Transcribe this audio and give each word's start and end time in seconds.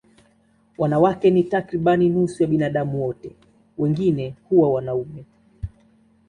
Wanawake 0.77 1.29
ni 1.29 1.43
takriban 1.43 2.09
nusu 2.09 2.43
ya 2.43 2.49
binadamu 2.49 3.05
wote, 3.05 3.31
wengine 3.77 4.35
huwa 4.49 4.69
wanaume. 4.73 5.25